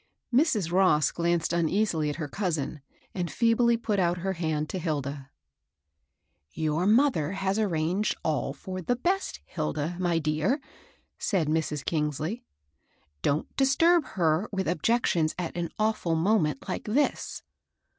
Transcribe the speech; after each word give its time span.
Mrs. 0.33 0.71
Ross 0.71 1.11
glanced 1.11 1.53
uneasily 1.53 2.09
at 2.09 2.15
her 2.15 2.27
cousin, 2.27 2.81
and 3.13 3.29
feebly 3.29 3.77
put 3.77 3.99
out 3.99 4.17
her 4.25 4.33
hand 4.33 4.67
to 4.69 4.79
Hilda. 4.79 5.29
COUSIN 5.29 5.29
ALGIN. 5.29 6.53
17 6.55 6.63
"Your 6.63 6.87
mother 6.87 7.31
has 7.33 7.59
arranged 7.59 8.15
all 8.23 8.51
for 8.51 8.81
the 8.81 8.95
best, 8.95 9.41
Hilda, 9.45 9.97
my 9.99 10.17
dear," 10.17 10.59
said 11.19 11.47
Mrs. 11.47 11.85
Kingsley. 11.85 12.43
"Don't 13.21 13.55
disturb 13.55 14.03
her 14.17 14.49
with 14.51 14.67
objections 14.67 15.35
at 15.37 15.55
an 15.55 15.69
awftd 15.79 16.17
moment 16.17 16.67
like 16.67 16.85
this.' 16.85 17.43